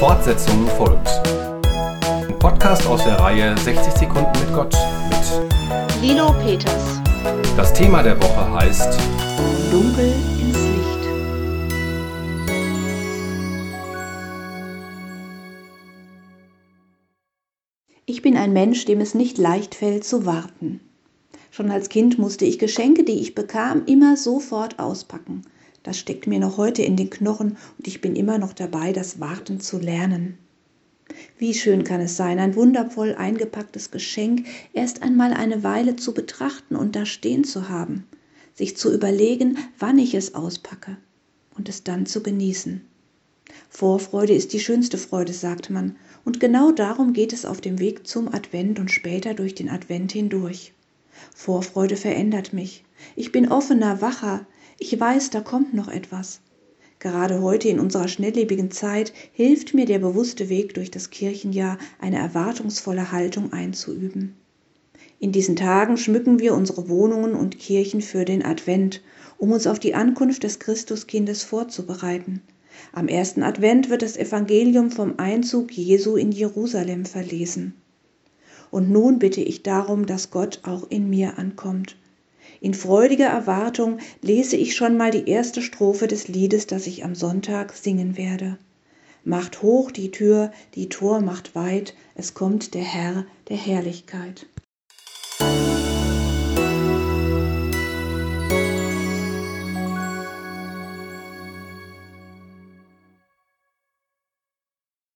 Fortsetzung 0.00 0.66
folgt. 0.78 1.10
Ein 2.26 2.38
Podcast 2.38 2.86
aus 2.86 3.04
der 3.04 3.20
Reihe 3.20 3.54
60 3.58 3.92
Sekunden 3.92 4.32
mit 4.40 4.54
Gott 4.54 4.74
mit 5.10 6.00
Lilo 6.00 6.32
Peters. 6.42 7.02
Das 7.54 7.74
Thema 7.74 8.02
der 8.02 8.18
Woche 8.18 8.50
heißt 8.50 8.98
Dunkel 9.70 10.14
ins 10.40 10.56
Licht. 10.56 11.04
Ich 18.06 18.22
bin 18.22 18.38
ein 18.38 18.54
Mensch, 18.54 18.86
dem 18.86 19.02
es 19.02 19.14
nicht 19.14 19.36
leicht 19.36 19.74
fällt 19.74 20.04
zu 20.04 20.24
warten. 20.24 20.80
Schon 21.50 21.70
als 21.70 21.90
Kind 21.90 22.18
musste 22.18 22.46
ich 22.46 22.58
Geschenke, 22.58 23.04
die 23.04 23.20
ich 23.20 23.34
bekam, 23.34 23.82
immer 23.84 24.16
sofort 24.16 24.78
auspacken. 24.78 25.42
Das 25.82 25.98
steckt 25.98 26.26
mir 26.26 26.38
noch 26.38 26.56
heute 26.56 26.82
in 26.82 26.96
den 26.96 27.10
Knochen 27.10 27.56
und 27.78 27.86
ich 27.86 28.00
bin 28.00 28.16
immer 28.16 28.38
noch 28.38 28.52
dabei, 28.52 28.92
das 28.92 29.20
Warten 29.20 29.60
zu 29.60 29.78
lernen. 29.78 30.38
Wie 31.38 31.54
schön 31.54 31.84
kann 31.84 32.00
es 32.00 32.16
sein, 32.16 32.38
ein 32.38 32.54
wundervoll 32.54 33.14
eingepacktes 33.14 33.90
Geschenk 33.90 34.46
erst 34.72 35.02
einmal 35.02 35.32
eine 35.32 35.62
Weile 35.62 35.96
zu 35.96 36.14
betrachten 36.14 36.76
und 36.76 36.94
da 36.96 37.06
stehen 37.06 37.44
zu 37.44 37.68
haben, 37.68 38.06
sich 38.54 38.76
zu 38.76 38.92
überlegen, 38.92 39.58
wann 39.78 39.98
ich 39.98 40.14
es 40.14 40.34
auspacke 40.34 40.96
und 41.56 41.68
es 41.68 41.82
dann 41.82 42.06
zu 42.06 42.22
genießen. 42.22 42.82
Vorfreude 43.68 44.34
ist 44.34 44.52
die 44.52 44.60
schönste 44.60 44.98
Freude, 44.98 45.32
sagt 45.32 45.70
man, 45.70 45.96
und 46.24 46.40
genau 46.40 46.70
darum 46.70 47.12
geht 47.12 47.32
es 47.32 47.44
auf 47.44 47.60
dem 47.60 47.78
Weg 47.78 48.06
zum 48.06 48.32
Advent 48.32 48.78
und 48.78 48.90
später 48.90 49.34
durch 49.34 49.54
den 49.54 49.68
Advent 49.68 50.12
hindurch. 50.12 50.72
Vorfreude 51.34 51.96
verändert 51.96 52.52
mich. 52.52 52.84
Ich 53.16 53.32
bin 53.32 53.50
offener, 53.50 54.00
wacher. 54.00 54.46
Ich 54.82 54.98
weiß, 54.98 55.28
da 55.28 55.42
kommt 55.42 55.74
noch 55.74 55.88
etwas. 55.88 56.40
Gerade 57.00 57.42
heute 57.42 57.68
in 57.68 57.78
unserer 57.78 58.08
schnelllebigen 58.08 58.70
Zeit 58.70 59.12
hilft 59.34 59.74
mir 59.74 59.84
der 59.84 59.98
bewusste 59.98 60.48
Weg 60.48 60.72
durch 60.72 60.90
das 60.90 61.10
Kirchenjahr, 61.10 61.76
eine 61.98 62.16
erwartungsvolle 62.16 63.12
Haltung 63.12 63.52
einzuüben. 63.52 64.36
In 65.18 65.32
diesen 65.32 65.54
Tagen 65.54 65.98
schmücken 65.98 66.38
wir 66.38 66.54
unsere 66.54 66.88
Wohnungen 66.88 67.34
und 67.34 67.58
Kirchen 67.58 68.00
für 68.00 68.24
den 68.24 68.42
Advent, 68.42 69.02
um 69.36 69.52
uns 69.52 69.66
auf 69.66 69.78
die 69.78 69.94
Ankunft 69.94 70.44
des 70.44 70.58
Christuskindes 70.58 71.42
vorzubereiten. 71.42 72.40
Am 72.94 73.06
ersten 73.06 73.42
Advent 73.42 73.90
wird 73.90 74.00
das 74.00 74.16
Evangelium 74.16 74.90
vom 74.90 75.18
Einzug 75.18 75.72
Jesu 75.72 76.16
in 76.16 76.32
Jerusalem 76.32 77.04
verlesen. 77.04 77.74
Und 78.70 78.90
nun 78.90 79.18
bitte 79.18 79.42
ich 79.42 79.62
darum, 79.62 80.06
dass 80.06 80.30
Gott 80.30 80.60
auch 80.62 80.88
in 80.88 81.10
mir 81.10 81.38
ankommt. 81.38 81.96
In 82.60 82.74
freudiger 82.74 83.26
Erwartung 83.26 83.98
lese 84.22 84.56
ich 84.56 84.74
schon 84.74 84.96
mal 84.96 85.10
die 85.10 85.28
erste 85.28 85.62
Strophe 85.62 86.06
des 86.08 86.28
Liedes, 86.28 86.66
das 86.66 86.86
ich 86.86 87.04
am 87.04 87.14
Sonntag 87.14 87.72
singen 87.72 88.16
werde. 88.16 88.58
Macht 89.24 89.62
hoch 89.62 89.90
die 89.90 90.10
Tür, 90.10 90.50
die 90.74 90.88
Tor 90.88 91.20
macht 91.20 91.54
weit, 91.54 91.94
es 92.14 92.34
kommt 92.34 92.74
der 92.74 92.82
Herr 92.82 93.26
der 93.48 93.56
Herrlichkeit. 93.56 94.46